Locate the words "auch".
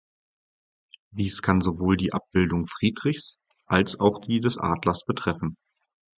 3.99-4.19